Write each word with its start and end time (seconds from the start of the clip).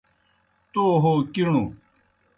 تو 0.73 0.83
ہو 1.01 1.11
کِݨوْ 1.33 1.61